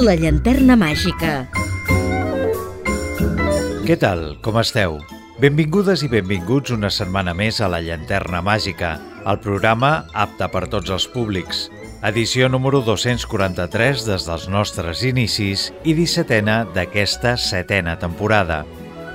[0.00, 1.30] La llanterna màgica.
[3.84, 4.22] Què tal?
[4.40, 4.94] Com esteu?
[5.42, 8.94] Benvingudes i benvinguts una setmana més a La Llanterna Màgica,
[9.28, 11.66] el programa apte per tots els públics.
[12.08, 18.62] Edició número 243 des dels nostres inicis i 17a d'aquesta setena temporada.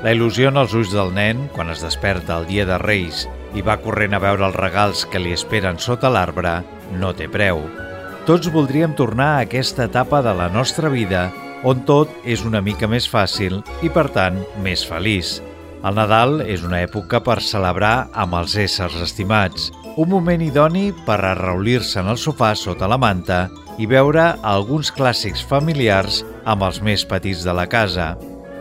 [0.04, 3.26] La il·lusió en els ulls del nen quan es desperta el dia de Reis
[3.58, 6.60] i va corrent a veure els regals que li esperen sota l'arbre
[6.94, 7.66] no té preu.
[8.26, 11.28] Tots voldríem tornar a aquesta etapa de la nostra vida
[11.62, 15.36] on tot és una mica més fàcil i, per tant, més feliç.
[15.86, 19.70] El Nadal és una època per celebrar amb els éssers estimats,
[20.02, 23.44] un moment idoni per arraulir-se en el sofà sota la manta
[23.78, 28.16] i veure alguns clàssics familiars amb els més petits de la casa.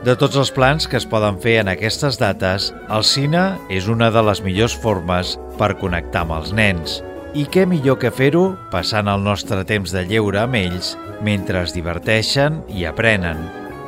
[0.04, 4.12] De tots els plans que es poden fer en aquestes dates, el cine és una
[4.12, 7.00] de les millors formes per connectar amb els nens.
[7.34, 10.92] I què millor que fer-ho passant el nostre temps de lleure amb ells
[11.26, 13.40] mentre es diverteixen i aprenen.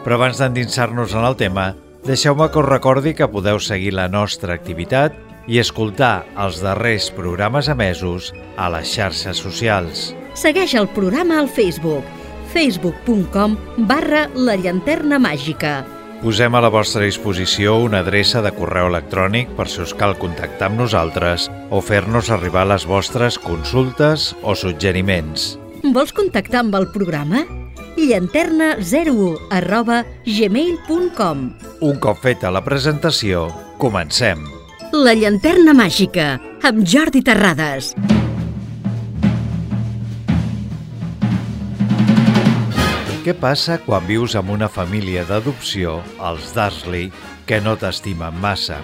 [0.03, 1.69] Però abans d'endinsar-nos en el tema,
[2.07, 5.15] deixeu-me que us recordi que podeu seguir la nostra activitat
[5.47, 10.11] i escoltar els darrers programes emesos a les xarxes socials.
[10.35, 12.05] Segueix el programa al Facebook
[12.57, 13.57] facebook.com
[13.89, 15.96] barra la llanterna màgica.
[16.23, 20.71] Posem a la vostra disposició una adreça de correu electrònic per si us cal contactar
[20.71, 25.55] amb nosaltres o fer-nos arribar les vostres consultes o suggeriments.
[25.85, 27.45] Vols contactar amb el programa?
[27.97, 31.47] llanterna01 arroba gmail.com
[31.81, 33.49] Un cop feta la presentació,
[33.81, 34.45] comencem.
[34.93, 37.95] La llanterna màgica, amb Jordi Terrades.
[43.27, 47.09] Què passa quan vius amb una família d'adopció, els Dursley,
[47.43, 48.77] que no t'estimen massa?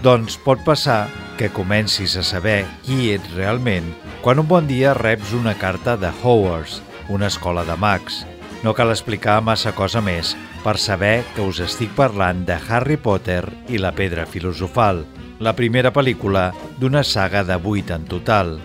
[0.00, 3.90] Doncs pot passar que comencis a saber qui ets realment
[4.22, 6.78] quan un bon dia reps una carta de Hogwarts,
[7.12, 8.22] una escola de mags.
[8.64, 10.30] No cal explicar massa cosa més
[10.62, 15.02] per saber que us estic parlant de Harry Potter i la pedra filosofal,
[15.36, 16.46] la primera pel·lícula
[16.80, 18.56] d'una saga de vuit en total.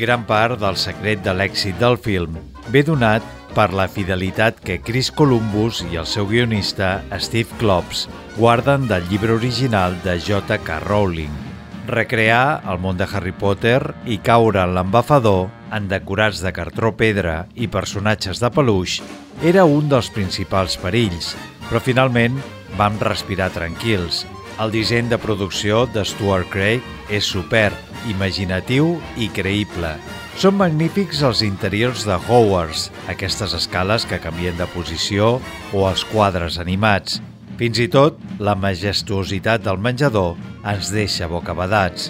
[0.00, 2.40] Gran part del secret de l'èxit del film
[2.72, 8.06] ve donat per la fidelitat que Chris Columbus i el seu guionista Steve Klops
[8.36, 10.80] guarden del llibre original de J.K.
[10.86, 11.32] Rowling.
[11.90, 17.46] Recrear el món de Harry Potter i caure en l'embafador en decorats de cartró pedra
[17.54, 19.00] i personatges de peluix
[19.42, 21.34] era un dels principals perills,
[21.68, 22.38] però finalment
[22.78, 24.24] vam respirar tranquils.
[24.60, 27.76] El disseny de producció de Stuart Craig és superb,
[28.12, 29.96] imaginatiu i creïble.
[30.38, 35.38] Són magnífics els interiors de Hogwarts, aquestes escales que canvien de posició
[35.74, 37.18] o els quadres animats.
[37.58, 40.38] Fins i tot, la majestuositat del menjador
[40.70, 42.08] ens deixa bocabadats.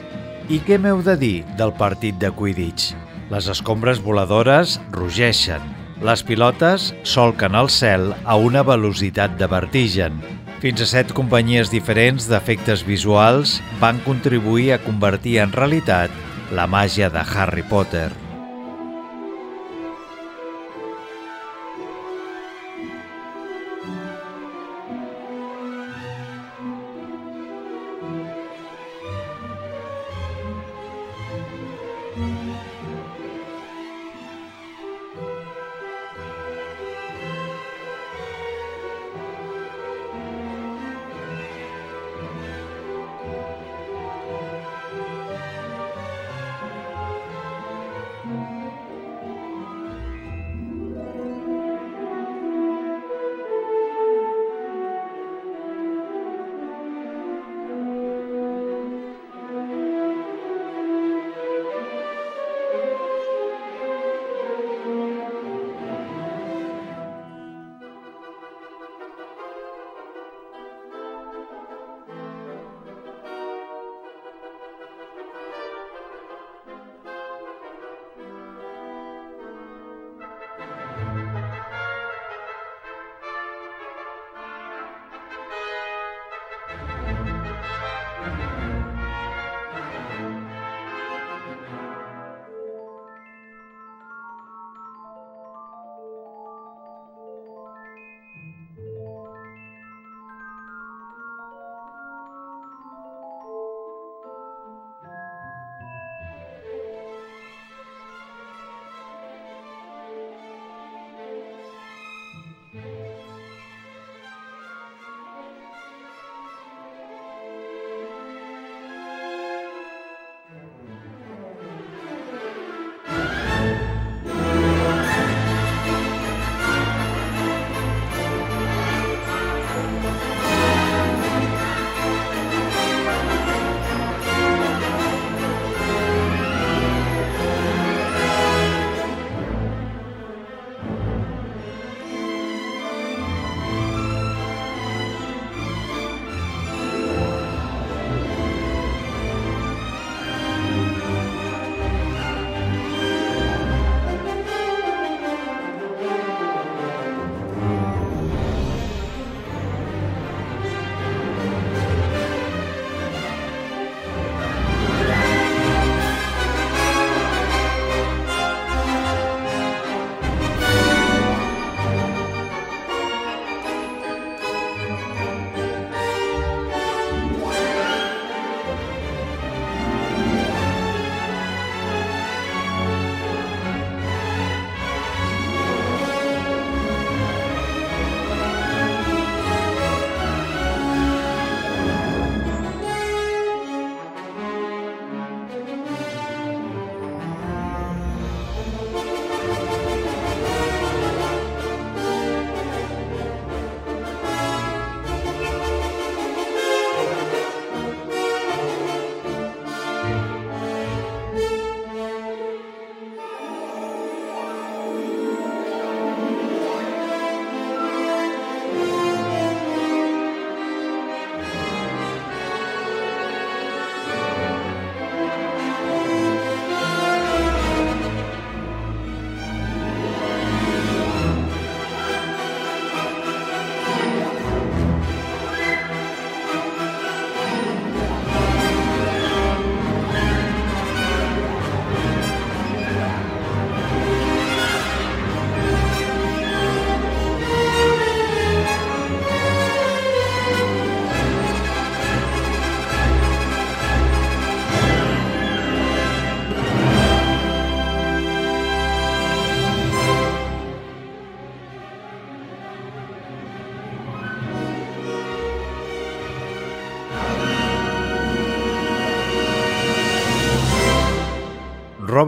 [0.53, 2.93] I què m'heu de dir del partit de Quidditch?
[3.33, 5.65] Les escombres voladores rugeixen.
[6.07, 10.23] Les pilotes solquen el cel a una velocitat de vertigen.
[10.61, 16.13] Fins a set companyies diferents d'efectes visuals van contribuir a convertir en realitat
[16.51, 18.11] la màgia de Harry Potter.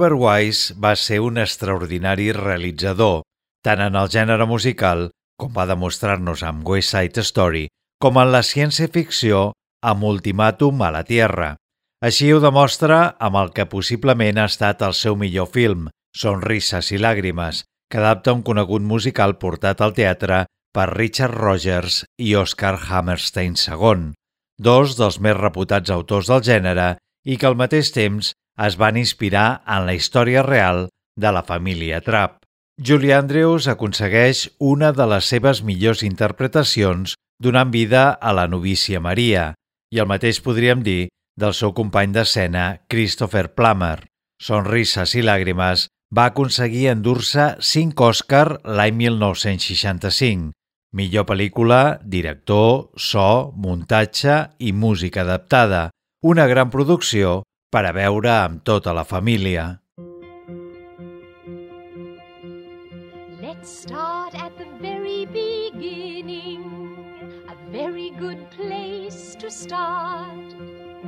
[0.02, 3.20] Robert Wise va ser un extraordinari realitzador,
[3.62, 5.04] tant en el gènere musical,
[5.38, 7.68] com va demostrar-nos amb West Side Story,
[8.02, 9.52] com en la ciència-ficció
[9.92, 11.52] amb Ultimàtum a la Tierra.
[12.02, 16.98] Així ho demostra amb el que possiblement ha estat el seu millor film, Sonrises i
[16.98, 20.42] làgrimes, que adapta un conegut musical portat al teatre
[20.74, 24.10] per Richard Rogers i Oscar Hammerstein II,
[24.58, 29.62] dos dels més reputats autors del gènere i que al mateix temps es van inspirar
[29.66, 32.42] en la història real de la família Trapp.
[32.80, 39.52] Julie Andrews aconsegueix una de les seves millors interpretacions donant vida a la novícia Maria,
[39.92, 41.08] i el mateix podríem dir
[41.38, 44.06] del seu company d'escena Christopher Plummer.
[44.42, 50.52] Sonrises i làgrimes va aconseguir endur-se 5 Òscar l'any 1965,
[50.92, 55.88] millor pel·lícula, director, so, muntatge i música adaptada,
[56.22, 57.40] una gran producció
[57.72, 59.62] per a veure amb tota la família.
[63.40, 66.60] Let's start at the very beginning.
[67.48, 70.52] A very good place to start.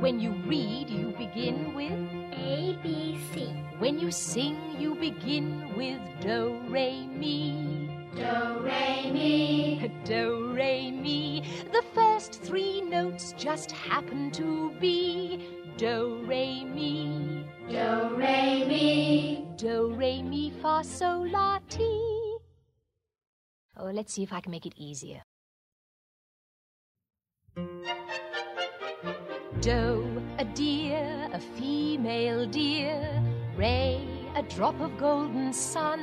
[0.01, 2.01] When you read, you begin with
[2.33, 3.53] A, B, C.
[3.77, 7.75] When you sing, you begin with Do, Re, Mi.
[8.15, 9.91] Do, re, mi.
[10.05, 11.43] Do, Re, Mi.
[11.73, 17.45] The first three notes just happen to be Do, Re, Mi.
[17.69, 19.45] Do, re, mi.
[19.57, 22.37] Do, Re, Mi, Fa, Sol, La, Ti.
[23.77, 25.21] Oh, let's see if I can make it easier.
[29.59, 33.21] Do, a deer, a female deer.
[33.57, 33.99] Ray,
[34.35, 35.99] a drop of golden sun.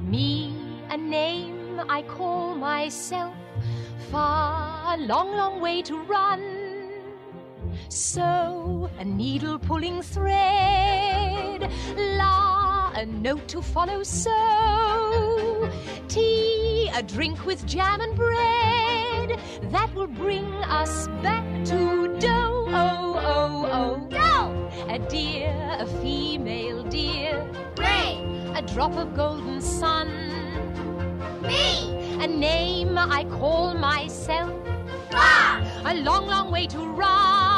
[0.00, 0.52] Me,
[0.90, 3.34] a name I call myself.
[4.10, 6.55] Far, a long, long way to run.
[7.88, 11.70] So, a needle pulling thread.
[11.96, 14.02] La, a note to follow.
[14.02, 15.70] So,
[16.08, 19.40] tea, a drink with jam and bread.
[19.70, 22.66] That will bring us back to dough.
[22.68, 30.08] Oh, oh, oh, Do, a deer, a female deer, re, a drop of golden sun,
[31.42, 32.18] mi.
[32.22, 34.52] a name I call myself,
[35.12, 37.55] a long, long way to run.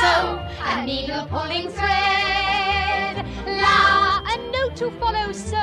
[0.00, 5.30] So, a needle pulling thread, la, a note to follow.
[5.32, 5.60] So,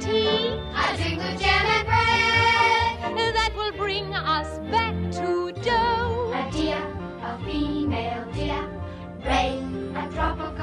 [0.00, 3.34] tea, a with jam and bread.
[3.34, 6.32] that will bring us back to dough.
[6.34, 6.82] A deer,
[7.22, 8.68] a female deer.
[9.24, 9.62] Ray,
[9.94, 10.53] a drop of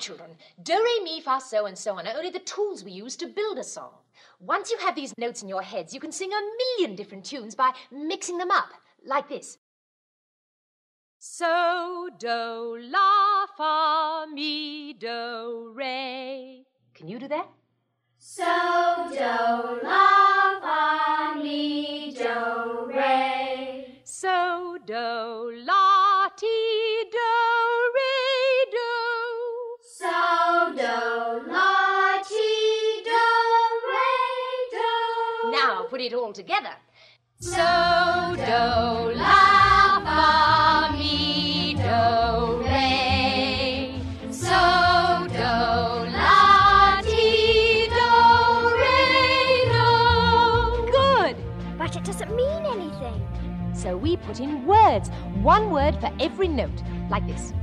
[0.00, 0.30] children,
[0.62, 3.26] do, re, mi, fa, so, and so on are only the tools we use to
[3.26, 3.92] build a song.
[4.40, 7.54] Once you have these notes in your heads, you can sing a million different tunes
[7.54, 8.70] by mixing them up,
[9.04, 9.58] like this.
[11.18, 16.64] So, do, la, fa, mi, do, re.
[16.94, 17.48] Can you do that?
[18.18, 18.44] So,
[19.10, 24.00] do, la, fa, mi, do, re.
[24.04, 26.79] So, do, la, ti,
[31.00, 33.26] do, la, ti, do,
[33.90, 34.12] re,
[34.76, 35.50] do.
[35.50, 36.74] Now put it all together.
[37.38, 37.56] So,
[38.50, 38.62] do,
[39.16, 43.94] la, fa, mi, do, re.
[44.30, 44.60] So,
[45.38, 45.54] do,
[46.18, 48.10] la, ti, do,
[48.82, 48.98] re,
[49.74, 50.92] do.
[50.92, 51.36] Good.
[51.78, 53.26] But it doesn't mean anything.
[53.72, 55.08] So we put in words,
[55.42, 57.54] one word for every note, like this.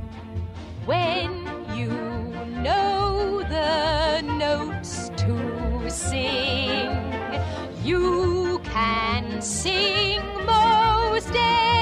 [0.86, 1.30] When
[1.76, 2.07] you
[2.62, 6.90] know the notes to sing,
[7.84, 11.77] you can sing most anything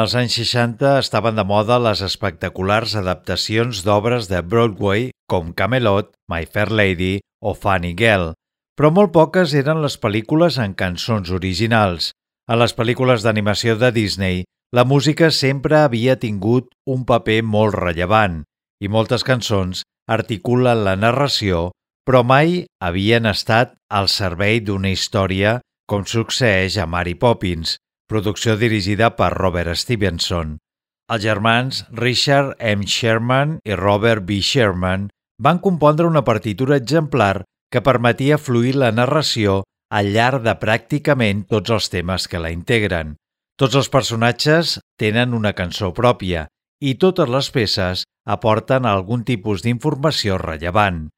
[0.00, 6.46] els anys 60 estaven de moda les espectaculars adaptacions d'obres de Broadway com Camelot, My
[6.46, 8.32] Fair Lady o Funny Girl,
[8.78, 12.12] però molt poques eren les pel·lícules en cançons originals.
[12.48, 18.40] A les pel·lícules d'animació de Disney, la música sempre havia tingut un paper molt rellevant
[18.80, 21.68] i moltes cançons articulen la narració,
[22.06, 25.58] però mai havien estat al servei d'una història
[25.90, 27.76] com succeeix a Mary Poppins,
[28.10, 30.58] producció dirigida per Robert Stevenson.
[31.10, 32.86] Els germans Richard M.
[32.86, 34.40] Sherman i Robert B.
[34.42, 39.62] Sherman van compondre una partitura exemplar que permetia fluir la narració
[39.94, 43.14] al llarg de pràcticament tots els temes que la integren.
[43.58, 46.46] Tots els personatges tenen una cançó pròpia
[46.80, 51.08] i totes les peces aporten algun tipus d'informació rellevant.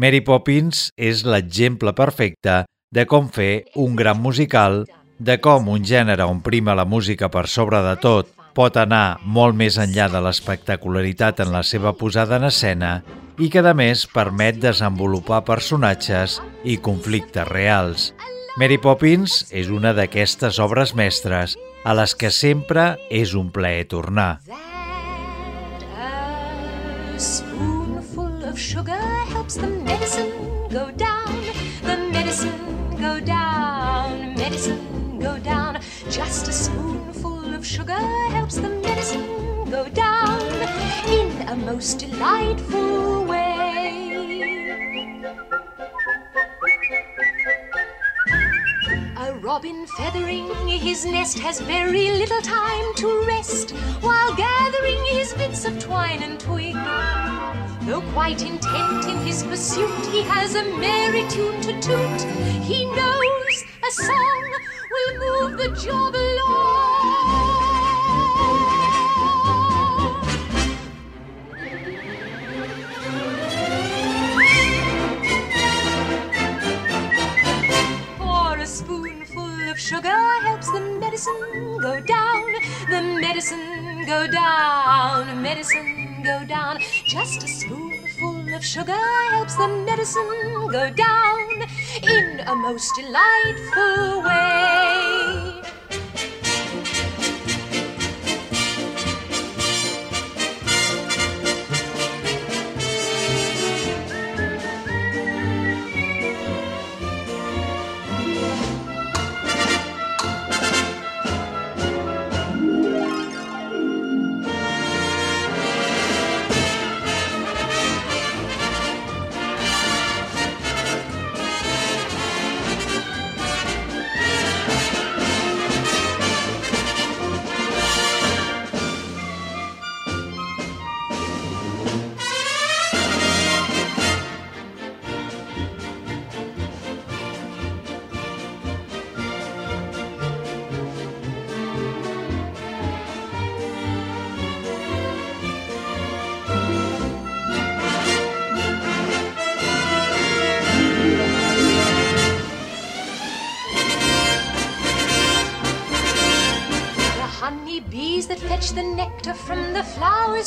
[0.00, 4.84] Mary Poppins és l'exemple perfecte de com fer un gran musical,
[5.20, 9.54] de com un gènere on prima la música per sobre de tot pot anar molt
[9.54, 13.02] més enllà de l'espectacularitat en la seva posada en escena
[13.40, 18.10] i que, a més, permet desenvolupar personatges i conflictes reals.
[18.60, 24.40] Mary Poppins és una d'aquestes obres mestres a les que sempre és un plaer tornar.
[28.60, 29.00] Sugar
[29.30, 30.32] helps the medicine
[30.68, 31.32] go down,
[31.86, 32.52] the medicine
[33.00, 34.89] go down, medicine
[35.20, 35.78] go down.
[36.10, 38.00] Just a spoonful of sugar
[38.30, 40.40] helps the medicine go down
[41.08, 43.46] in a most delightful way.
[49.16, 55.64] A robin feathering his nest has very little time to rest while gathering his bits
[55.64, 56.74] of twine and twig.
[57.82, 62.20] Though quite intent in his pursuit, he has a merry tune to toot.
[62.62, 64.50] He knows a song
[65.06, 66.60] will move the job along.
[78.18, 82.44] For a spoonful of sugar helps the medicine go down,
[82.88, 86.78] the medicine go down, medicine go down.
[87.06, 91.62] Just a spoonful of sugar helps the medicine go down
[92.02, 94.69] in a most delightful way.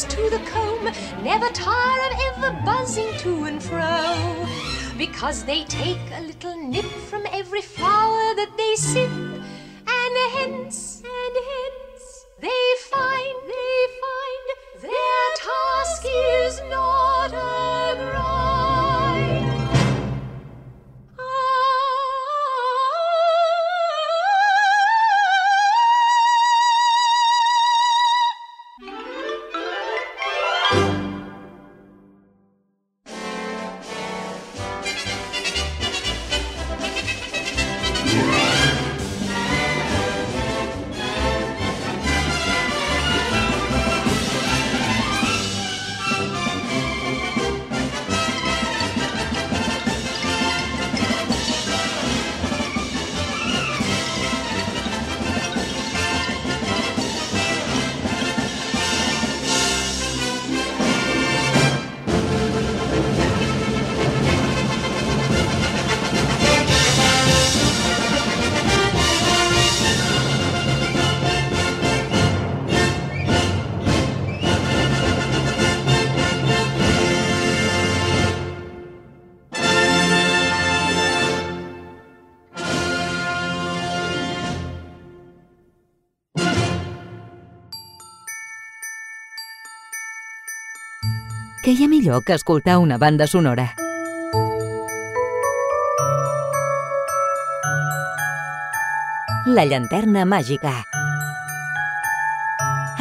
[0.01, 0.85] To the comb
[1.23, 4.47] never tire of ever buzzing to and fro.
[4.97, 9.11] Because they take a little nip from every flower that they sip
[91.63, 93.69] què hi ha millor que escoltar una banda sonora?
[99.47, 100.73] La llanterna màgica.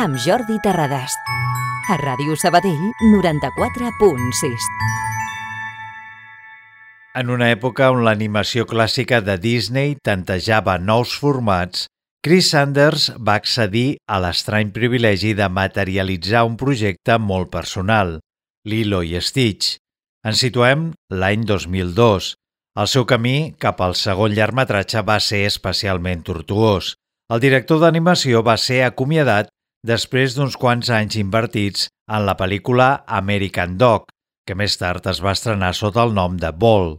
[0.07, 1.18] Amb Jordi Terradas
[1.90, 4.70] a Ràdio Sabadell 94.6
[7.18, 11.88] En una època on l'animació clàssica de Disney tantejava nous formats,
[12.22, 18.20] Chris Sanders va accedir a l'estrany privilegi de materialitzar un projecte molt personal,
[18.64, 19.77] Lilo i Stitch.
[20.22, 22.33] Ens situem l'any 2002.
[22.79, 26.92] El seu camí cap al segon llargmetratge va ser especialment tortuós.
[27.33, 29.51] El director d'animació va ser acomiadat
[29.87, 34.07] després d'uns quants anys invertits en la pel·lícula American Dog,
[34.46, 36.94] que més tard es va estrenar sota el nom de Ball.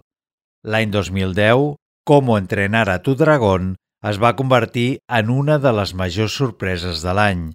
[0.67, 6.35] L'any 2010, Como entrenar a tu dragón es va convertir en una de les majors
[6.35, 7.45] sorpreses de l'any.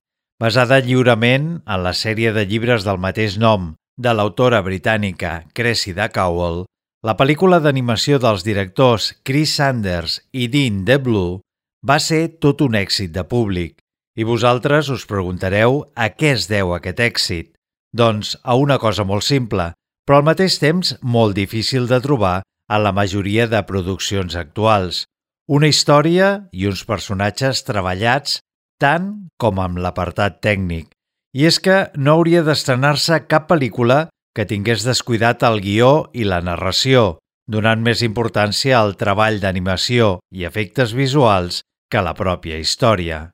[0.41, 6.63] Basada lliurement en la sèrie de llibres del mateix nom de l'autora britànica Cressida Cowell,
[7.03, 11.41] la pel·lícula d'animació dels directors Chris Sanders i Dean DeBlue
[11.87, 13.77] va ser tot un èxit de públic.
[14.19, 17.53] I vosaltres us preguntareu a què es deu aquest èxit.
[17.95, 19.73] Doncs a una cosa molt simple,
[20.07, 25.05] però al mateix temps molt difícil de trobar a la majoria de produccions actuals.
[25.49, 28.41] Una història i uns personatges treballats
[28.83, 30.91] tant com amb l'apartat tècnic.
[31.37, 36.41] I és que no hauria d'estrenar-se cap pel·lícula que tingués descuidat el guió i la
[36.41, 43.27] narració, donant més importància al treball d'animació i efectes visuals que a la pròpia història.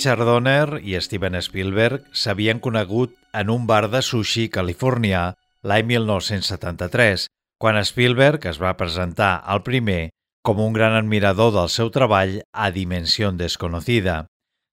[0.00, 7.26] Richard Donner i Steven Spielberg s'havien conegut en un bar de sushi californià l'any 1973,
[7.60, 10.08] quan Spielberg es va presentar al primer
[10.40, 14.24] com un gran admirador del seu treball a Dimensió Desconocida.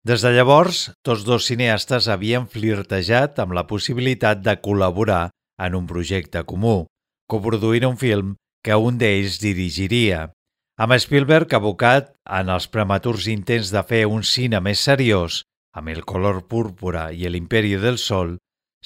[0.07, 5.25] Des de llavors, tots dos cineastes havien flirtejat amb la possibilitat de col·laborar
[5.59, 6.85] en un projecte comú,
[7.27, 10.29] coproduint un film que un d'ells dirigiria.
[10.77, 15.39] Amb Spielberg abocat en els prematurs intents de fer un cine més seriós,
[15.73, 18.35] amb el color púrpura i l'imperi del sol,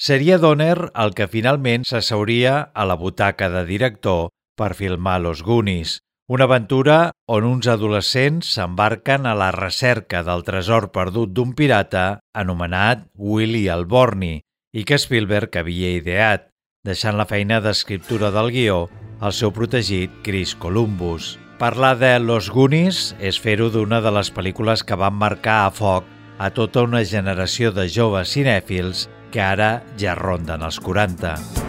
[0.00, 5.98] seria Donner el que finalment s'asseuria a la butaca de director per filmar Los Goonies,
[6.32, 13.04] una aventura on uns adolescents s'embarquen a la recerca del tresor perdut d'un pirata anomenat
[13.20, 14.38] Willy Alborni
[14.72, 16.48] i que Spielberg havia ideat,
[16.88, 18.86] deixant la feina d'escriptura del guió
[19.20, 21.34] al seu protegit Chris Columbus.
[21.62, 26.10] Parlar de Los Goonies és fer-ho d'una de les pel·lícules que van marcar a foc
[26.42, 31.61] a tota una generació de joves cinèfils que ara ja ronden els 40.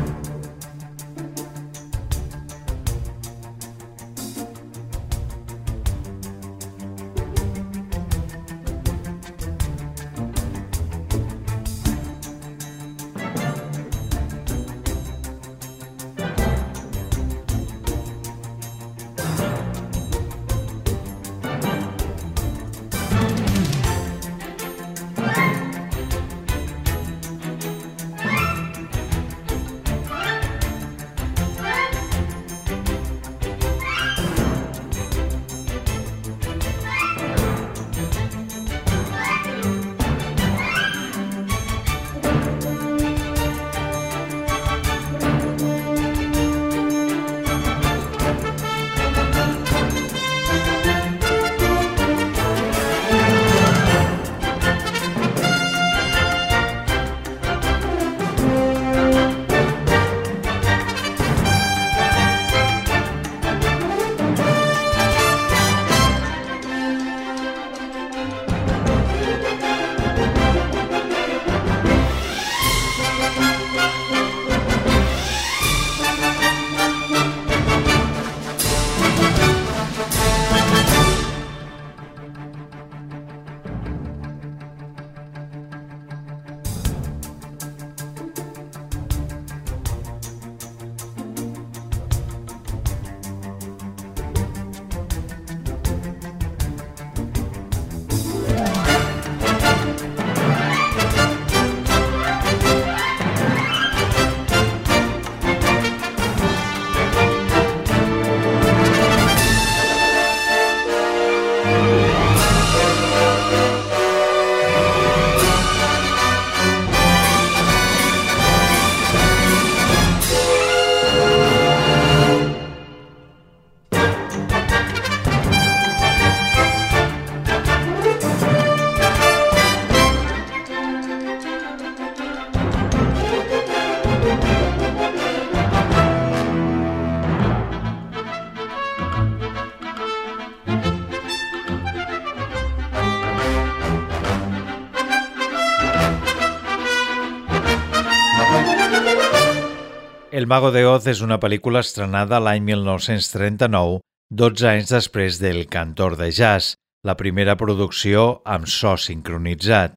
[150.43, 154.01] El Mago de Oz és una pel·lícula estrenada l'any 1939,
[154.39, 156.73] 12 anys després del Cantor de Jazz,
[157.07, 159.93] la primera producció amb so sincronitzat.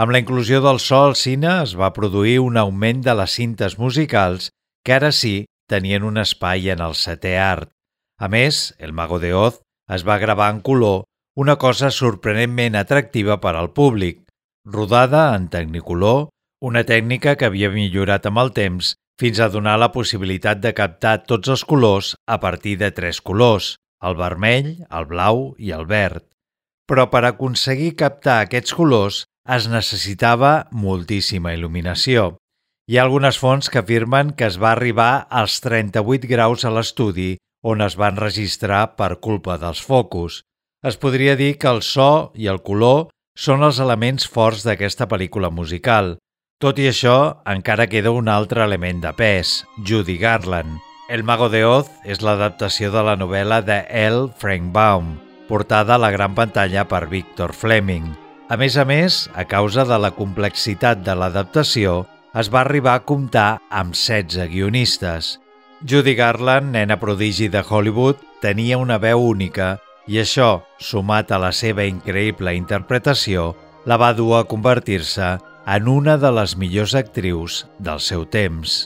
[0.00, 3.76] Amb la inclusió del so al cine es va produir un augment de les cintes
[3.76, 4.48] musicals
[4.88, 5.34] que ara sí
[5.68, 7.68] tenien un espai en el setè art.
[8.16, 9.60] A més, El Mago de Oz
[9.92, 11.04] es va gravar en color,
[11.36, 14.24] una cosa sorprenentment atractiva per al públic.
[14.64, 16.30] Rodada en tecnicolor,
[16.64, 21.18] una tècnica que havia millorat amb el temps fins a donar la possibilitat de captar
[21.28, 26.24] tots els colors a partir de tres colors, el vermell, el blau i el verd.
[26.88, 29.24] Però per aconseguir captar aquests colors
[29.56, 32.34] es necessitava moltíssima il·luminació.
[32.88, 37.36] Hi ha algunes fonts que afirmen que es va arribar als 38 graus a l'estudi
[37.62, 40.40] on es van registrar per culpa dels focus.
[40.82, 45.52] Es podria dir que el so i el color són els elements forts d'aquesta pel·lícula
[45.52, 46.16] musical,
[46.60, 50.76] tot i això, encara queda un altre element de pes, Judy Garland.
[51.08, 54.28] El Mago de Oz és l'adaptació de la novel·la de L.
[54.38, 55.14] Frank Baum,
[55.48, 58.12] portada a la gran pantalla per Victor Fleming.
[58.52, 62.04] A més a més, a causa de la complexitat de l'adaptació,
[62.36, 65.38] es va arribar a comptar amb 16 guionistes.
[65.80, 71.54] Judy Garland, nena prodigi de Hollywood, tenia una veu única i això, sumat a la
[71.56, 73.54] seva increïble interpretació,
[73.88, 75.38] la va dur a convertir-se
[75.70, 78.78] en una de les millors actrius del seu temps.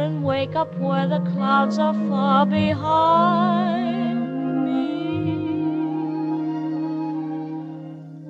[0.00, 4.20] And wake up where the clouds are far behind
[4.64, 5.50] me.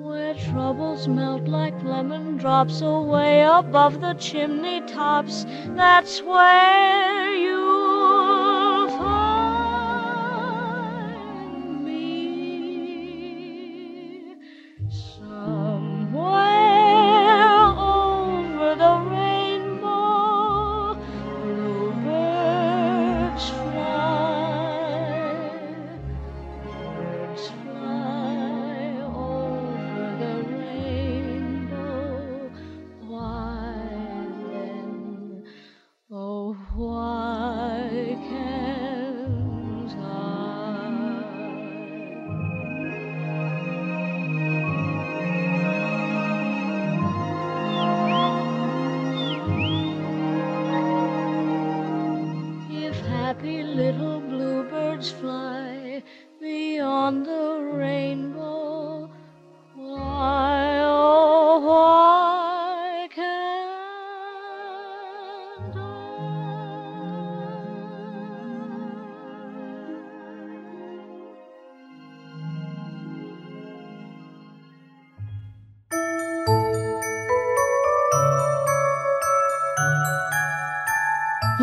[0.03, 5.45] Where troubles melt like lemon drops away above the chimney tops.
[5.69, 7.60] That's where you'll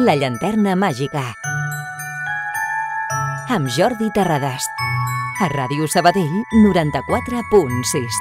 [0.09, 1.21] La llanterna màgica.
[3.53, 4.65] Amb Jordi Terradas.
[5.45, 8.17] A Ràdio Sabadell 94.6.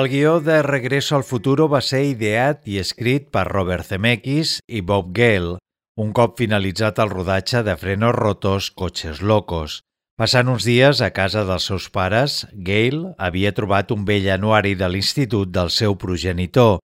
[0.00, 4.82] El guió de Regreso al futuro va ser ideat i escrit per Robert Zemeckis i
[4.82, 5.60] Bob Gale,
[5.94, 9.84] un cop finalitzat el rodatge de Frenos rotos, cotxes locos.
[10.18, 14.90] Passant uns dies a casa dels seus pares, Gale havia trobat un vell anuari de
[14.90, 16.80] l'institut del seu progenitor,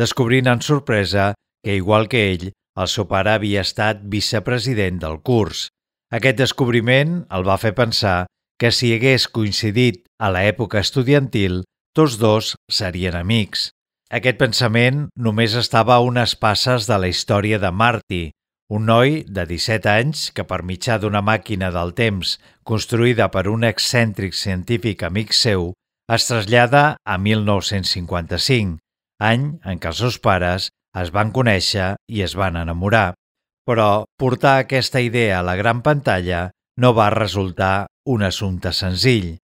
[0.00, 1.34] descobrint amb sorpresa
[1.64, 5.68] que, igual que ell, el seu pare havia estat vicepresident del curs.
[6.10, 8.26] Aquest descobriment el va fer pensar
[8.60, 11.62] que si hagués coincidit a l'època estudiantil,
[11.96, 13.70] tots dos serien amics.
[14.10, 18.22] Aquest pensament només estava a unes passes de la història de Marty,
[18.70, 23.66] un noi de 17 anys que per mitjà d'una màquina del temps construïda per un
[23.66, 25.72] excèntric científic amic seu
[26.10, 28.78] es trasllada a 1955,
[29.22, 33.14] any en què els seus pares es van conèixer i es van enamorar.
[33.68, 39.36] Però portar aquesta idea a la gran pantalla no va resultar un assumpte senzill.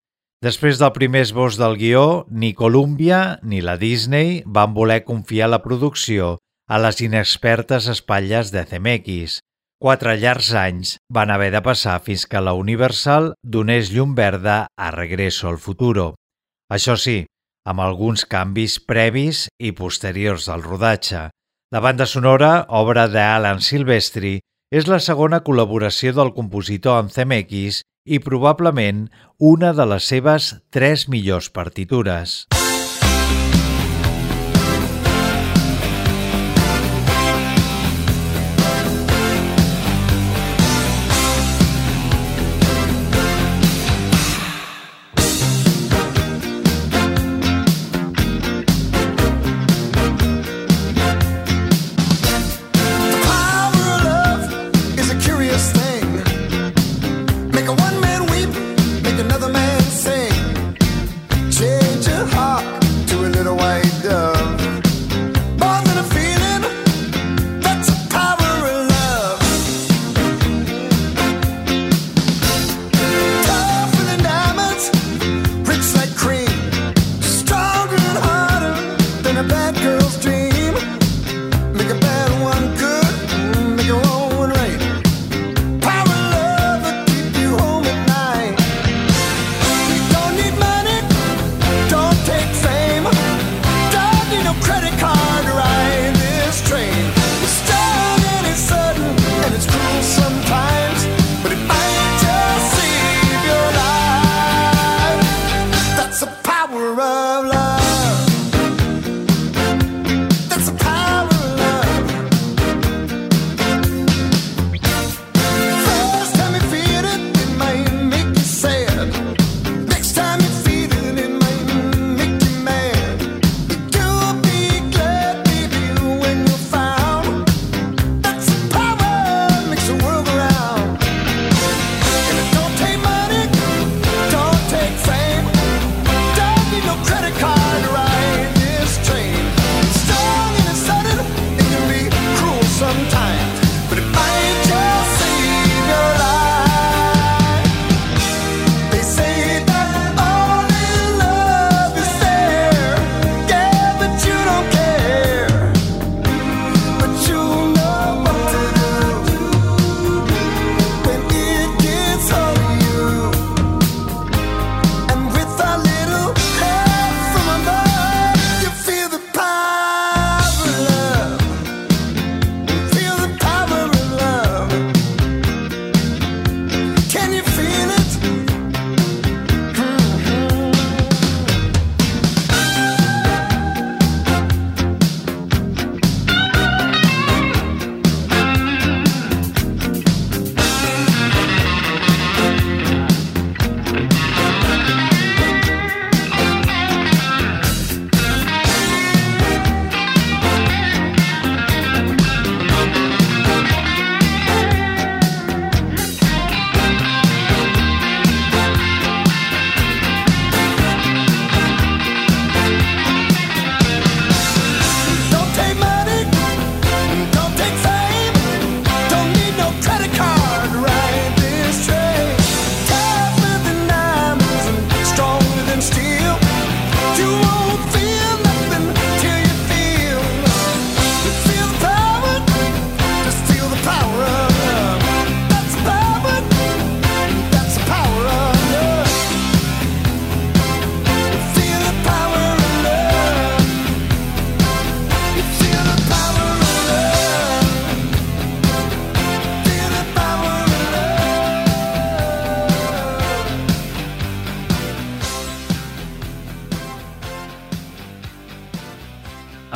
[0.44, 5.62] Després del primer esbós del guió, ni Columbia ni la Disney van voler confiar la
[5.64, 9.40] producció a les inexpertes espatlles de Zemeckis.
[9.80, 14.90] Quatre llargs anys van haver de passar fins que la Universal donés llum verda a
[14.94, 16.14] Regreso al futuro.
[16.72, 17.24] Això sí,
[17.64, 21.28] amb alguns canvis previs i posteriors del rodatge.
[21.72, 24.38] La banda sonora, obra d'Alan Silvestri,
[24.74, 29.06] és la segona col·laboració del compositor amb Zemeckis i probablement
[29.40, 32.44] una de les seves tres millors partitures.
[32.52, 32.73] power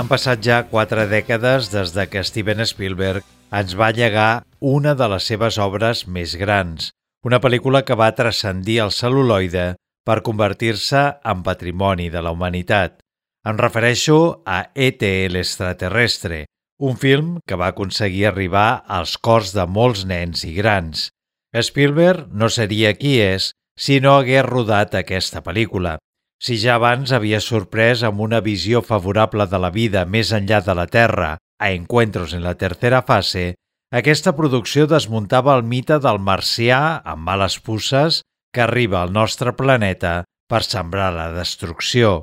[0.09, 5.27] Passat ja quatre dècades des de que Steven Spielberg ens va llegar una de les
[5.29, 6.87] seves obres més grans,
[7.29, 9.75] una pel·lícula que va transcendir el celuloide
[10.09, 11.03] per convertir-se
[11.33, 12.97] en patrimoni de la humanitat.
[13.45, 15.13] Em refereixo a E.T.
[15.29, 16.47] l'extraterrestre,
[16.81, 21.11] un film que va aconseguir arribar als cors de molts nens i grans.
[21.53, 25.99] Spielberg no seria qui és si no hagués rodat aquesta pel·lícula.
[26.39, 30.75] Si ja abans havia sorprès amb una visió favorable de la vida més enllà de
[30.79, 33.57] la Terra a Encuentros en la tercera fase,
[33.91, 38.23] aquesta producció desmuntava el mite del marcià amb males pusses
[38.55, 42.23] que arriba al nostre planeta per sembrar la destrucció.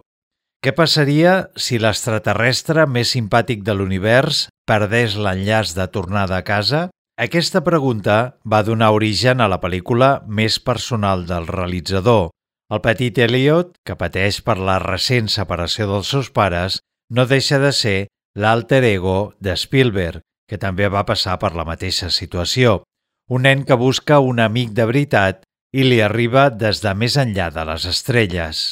[0.64, 6.88] Què passaria si l'extraterrestre més simpàtic de l'univers perdés l'enllaç de tornada a casa?
[7.22, 12.32] Aquesta pregunta va donar origen a la pel·lícula més personal del realitzador.
[12.74, 16.80] El petit Elliot, que pateix per la recent separació dels seus pares,
[17.14, 17.98] no deixa de ser
[18.34, 22.82] l'alter ego de Spielberg, que també va passar per la mateixa situació.
[23.30, 25.46] Un nen que busca un amic de veritat
[25.76, 28.66] i li arriba des de més enllà de les estrelles.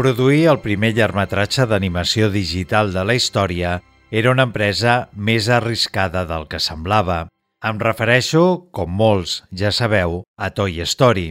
[0.00, 3.72] Produir el primer llargmetratge d'animació digital de la història
[4.20, 7.26] era una empresa més arriscada del que semblava.
[7.68, 11.26] Em refereixo, com molts ja sabeu, a Toy Story.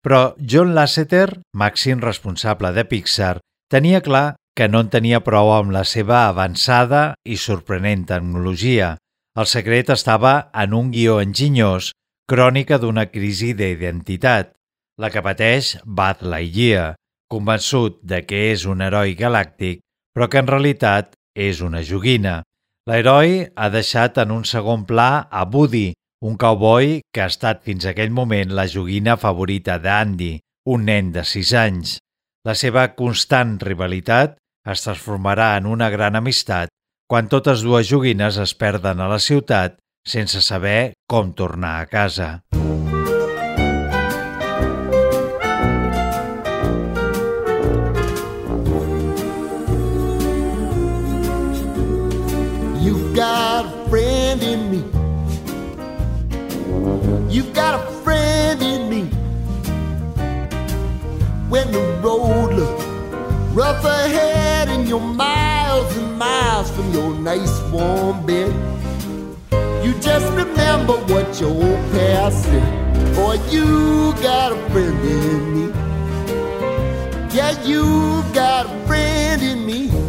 [0.00, 3.34] Però John Lasseter, màxim responsable de Pixar,
[3.68, 8.94] tenia clar que no en tenia prou amb la seva avançada i sorprenent tecnologia.
[9.36, 11.92] El secret estava en un guió enginyós,
[12.24, 14.54] crònica d'una crisi d'identitat,
[14.96, 16.94] la que pateix Buzz Lightyear,
[17.34, 19.82] convençut de que és un heroi galàctic,
[20.14, 22.42] però que en realitat és una joguina.
[22.88, 25.92] L'heroi ha deixat en un segon pla a Woody,
[26.24, 30.38] un cowboy que ha estat fins aquell moment la joguina favorita d'Andy,
[30.70, 31.98] un nen de 6 anys.
[32.44, 36.70] La seva constant rivalitat es transformarà en una gran amistat
[37.08, 39.76] quan totes dues joguines es perden a la ciutat
[40.08, 42.30] sense saber com tornar a casa.
[42.54, 42.73] You've
[57.34, 59.02] You've got a friend in me.
[61.48, 62.84] When the road looks
[63.52, 68.54] rough ahead and you're miles and miles from your nice warm bed,
[69.84, 73.16] you just remember what your old past said.
[73.16, 75.74] Boy, you got a friend in me.
[77.34, 80.03] Yeah, you got a friend in me.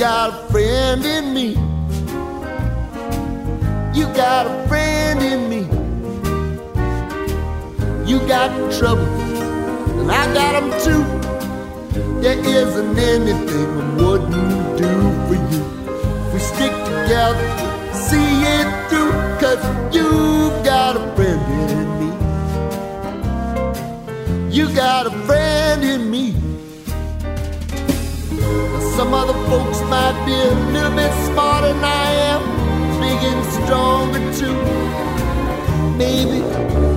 [0.00, 1.48] Got a friend in me.
[3.92, 5.68] You got a friend in me.
[8.10, 8.48] You got
[8.78, 9.04] trouble,
[10.00, 11.04] and I got them too.
[12.22, 14.88] There isn't anything I wouldn't do
[15.26, 15.62] for you.
[16.32, 17.48] We stick together,
[17.92, 19.62] see it through, cause
[19.94, 20.08] you
[20.64, 21.42] got a friend
[21.76, 22.08] in me.
[24.56, 26.49] You got a friend in me.
[28.96, 32.42] Some other folks might be a little bit smarter than I am,
[33.00, 34.58] big and stronger too.
[35.96, 36.40] Maybe,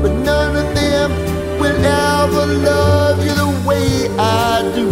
[0.01, 1.11] but none of them
[1.59, 4.87] will ever love you the way I do.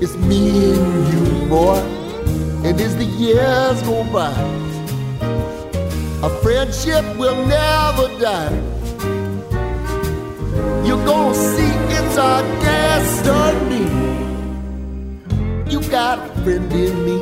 [0.00, 1.78] It's me and you, boy,
[2.64, 4.32] and as the years go by,
[6.22, 8.52] our friendship will never die.
[10.86, 14.31] You're gonna see it's our destiny.
[15.92, 17.16] Got a friend in me.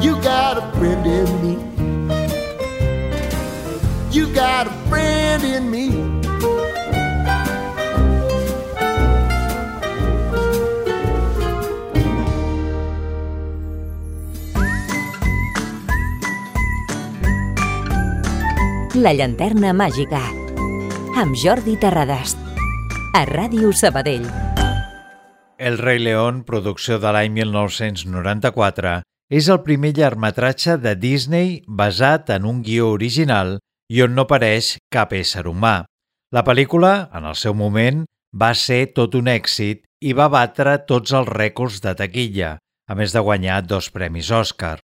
[0.00, 1.54] You got a friend in me.
[4.10, 5.92] You got a friend in me.
[18.94, 20.24] La llanterna màgica
[21.20, 22.40] amb Jordi Terradast
[23.12, 24.45] a Ràdio Sabadell.
[25.58, 28.98] El rei León, producció de l'any 1994,
[29.32, 33.56] és el primer llargmetratge de Disney basat en un guió original
[33.88, 35.86] i on no apareix cap ésser humà.
[36.36, 38.04] La pel·lícula, en el seu moment,
[38.36, 42.58] va ser tot un èxit i va batre tots els rècords de taquilla,
[42.90, 44.76] a més de guanyar dos premis Òscar.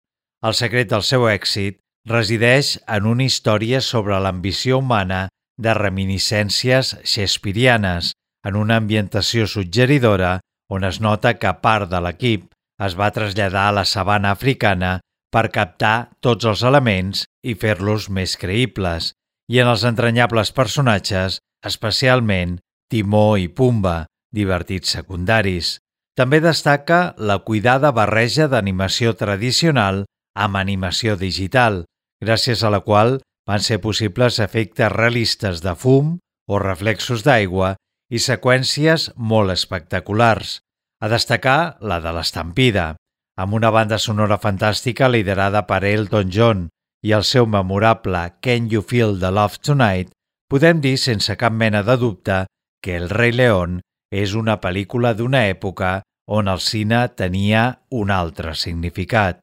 [0.43, 5.27] El secret del seu èxit resideix en una història sobre l'ambició humana
[5.61, 10.41] de reminiscències shakespearianes, en una ambientació suggeridora
[10.73, 12.49] on es nota que part de l'equip
[12.87, 14.93] es va traslladar a la sabana africana
[15.33, 19.13] per captar tots els elements i fer-los més creïbles,
[19.53, 22.59] i en els entranyables personatges, especialment
[22.93, 25.77] Timó i Pumba, divertits secundaris.
[26.17, 30.05] També destaca la cuidada barreja d'animació tradicional
[30.37, 31.85] amb animació digital,
[32.21, 36.19] gràcies a la qual van ser possibles efectes realistes de fum
[36.49, 37.75] o reflexos d'aigua
[38.13, 40.61] i seqüències molt espectaculars.
[41.03, 42.93] A destacar la de l'estampida,
[43.41, 46.67] amb una banda sonora fantàstica liderada per Elton John
[47.03, 50.13] i el seu memorable Can You Feel the Love Tonight,
[50.53, 52.45] podem dir sense cap mena de dubte
[52.85, 53.81] que El rei León
[54.13, 59.41] és una pel·lícula d'una època on el cine tenia un altre significat.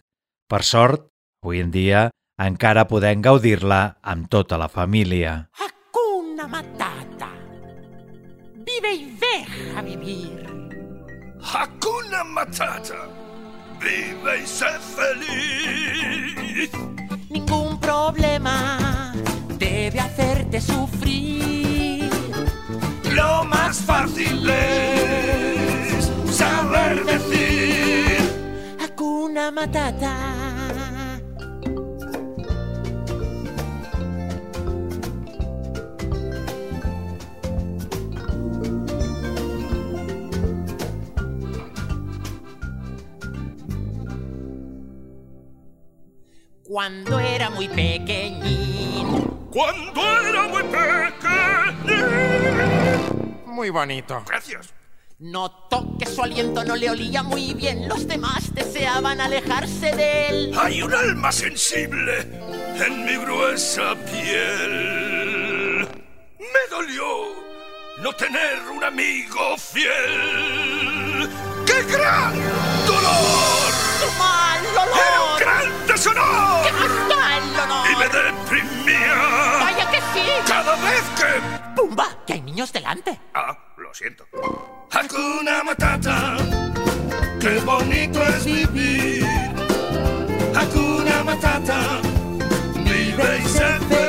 [0.50, 1.10] Per sort,
[1.44, 2.08] avui en dia
[2.40, 5.50] encara podem gaudir-la amb tota la família.
[5.58, 6.99] Hakuna Matata.
[8.82, 10.46] Vive y deja vivir.
[11.42, 13.10] Hakuna Matata.
[13.78, 16.72] Vive y sé feliz.
[17.30, 19.14] Ningún problema
[19.58, 22.10] debe hacerte sufrir.
[23.12, 28.78] Lo más fácil es saber decir.
[28.80, 30.49] Hakuna Matata.
[46.70, 49.08] Cuando era muy pequeñín.
[49.50, 52.06] Cuando era muy pequeño.
[53.48, 54.24] Muy bonito.
[54.28, 54.72] Gracias.
[55.18, 57.90] Notó que su aliento no le olía muy bien.
[57.90, 60.52] Los demás deseaban alejarse de él.
[60.60, 62.20] Hay un alma sensible
[62.86, 65.88] en mi gruesa piel.
[66.38, 67.04] Me dolió
[68.04, 71.28] no tener un amigo fiel.
[71.66, 72.79] ¡Qué gran
[82.68, 83.18] delante.
[83.34, 84.28] Ah, lo siento.
[84.92, 86.38] Hakuna Matata,
[87.40, 89.26] qué bonito es vivir.
[90.56, 92.02] Hakuna Matata,
[92.84, 94.09] vive y sé.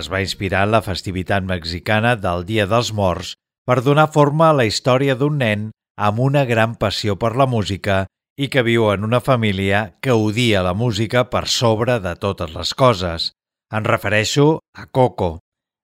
[0.00, 3.34] es va inspirar en la festivitat mexicana del Dia dels Morts
[3.68, 5.68] per donar forma a la història d'un nen
[6.00, 8.06] amb una gran passió per la música
[8.40, 12.72] i que viu en una família que odia la música per sobre de totes les
[12.74, 13.32] coses.
[13.70, 15.38] En refereixo a Coco.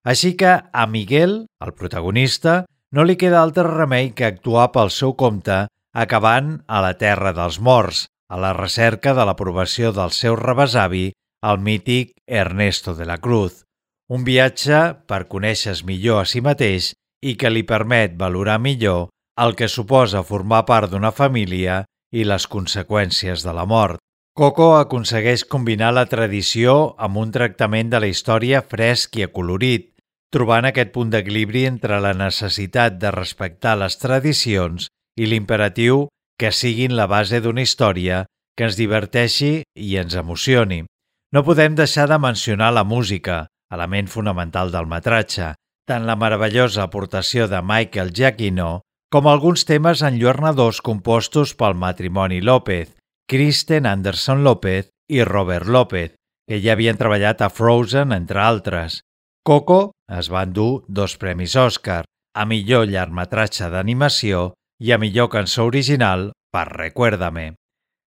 [0.06, 2.64] Així que a Miguel, el protagonista,
[2.96, 7.60] no li queda altre remei que actuar pel seu compte acabant a la Terra dels
[7.60, 11.10] Morts, a la recerca de l'aprovació del seu rebesavi,
[11.44, 13.65] el mític Ernesto de la Cruz.
[14.06, 14.80] Un viatge
[15.10, 16.92] per conèixer millor a si mateix
[17.26, 19.08] i que li permet valorar millor
[19.42, 21.82] el que suposa formar part d'una família
[22.14, 23.98] i les conseqüències de la mort.
[24.36, 29.90] Coco aconsegueix combinar la tradició amb un tractament de la història fresc i acolorit,
[30.30, 34.86] trobant aquest punt d'equilibri entre la necessitat de respectar les tradicions
[35.18, 36.06] i l'imperatiu
[36.38, 38.22] que siguin la base d'una història
[38.56, 40.84] que ens diverteixi i ens emocioni.
[41.32, 45.54] No podem deixar de mencionar la música, element fonamental del metratge,
[45.86, 52.90] tant la meravellosa aportació de Michael Giacchino com alguns temes enlluernadors compostos pel matrimoni López,
[53.30, 56.14] Kristen Anderson López i Robert López,
[56.46, 59.00] que ja havien treballat a Frozen, entre altres.
[59.46, 62.04] Coco es va endur dos premis Òscar,
[62.34, 64.52] a millor llargmetratge d'animació
[64.82, 67.54] i a millor cançó original per Recuérdame.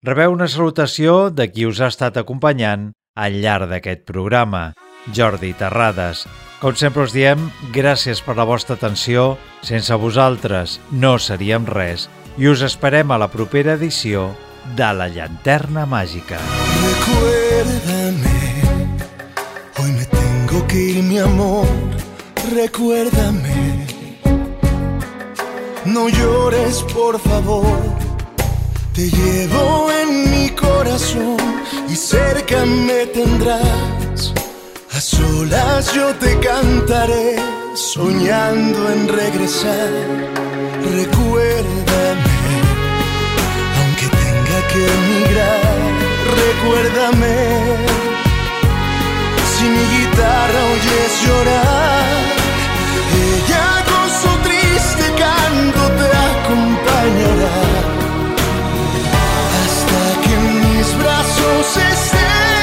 [0.05, 4.73] Rebeu una salutació de qui us ha estat acompanyant al llarg d'aquest programa,
[5.13, 6.27] Jordi Terrades.
[6.63, 9.37] Com sempre us diem, gràcies per la vostra atenció.
[9.67, 12.09] Sense vosaltres no seríem res
[12.39, 14.31] i us esperem a la propera edició
[14.77, 16.39] de La Llanterna Màgica.
[16.83, 18.39] Recuérdame,
[19.79, 21.67] hoy me tengo que ir, mi amor.
[22.55, 23.87] Recuérdame,
[25.85, 28.12] no llores, por favor.
[28.95, 31.39] Te llevo en mi corazón
[31.89, 34.35] y cerca me tendrás.
[34.93, 37.37] A solas yo te cantaré,
[37.75, 39.89] soñando en regresar.
[40.95, 42.37] Recuérdame,
[43.81, 45.79] aunque tenga que emigrar,
[46.43, 47.37] recuérdame.
[49.53, 52.05] Si mi guitarra oyes llorar,
[53.25, 57.82] ella con su triste canto te acompañará.
[61.43, 62.62] sou sincero.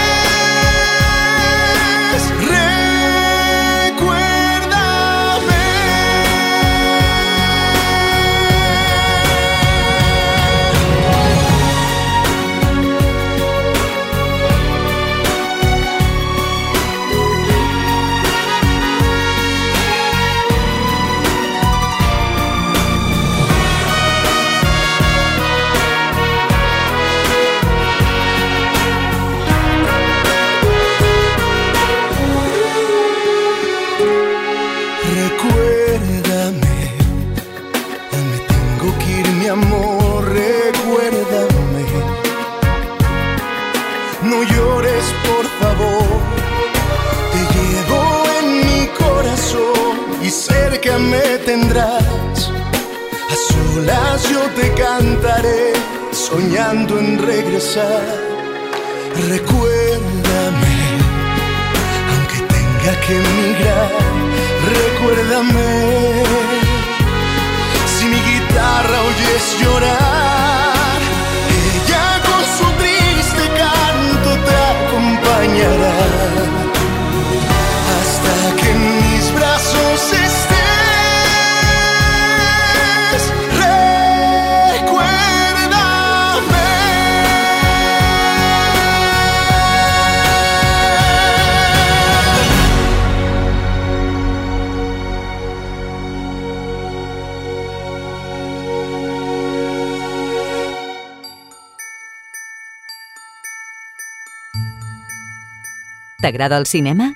[106.40, 107.14] t'agrada el cinema?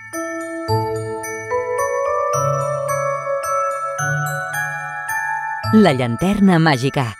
[5.71, 7.15] La llanterna màgica.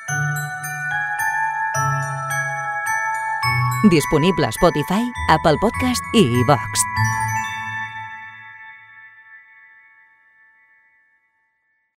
[3.89, 6.59] Disponible a Spotify, Apple Podcast i iVox.
[6.59, 7.12] E